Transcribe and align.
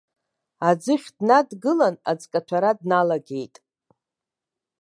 Аӡыхь 0.69 1.07
днадгылан, 1.15 1.95
аӡкаҭәара 2.09 2.71
дналагеит. 2.79 3.55